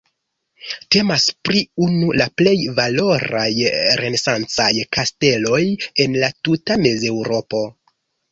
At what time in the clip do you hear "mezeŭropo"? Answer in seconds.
6.87-7.63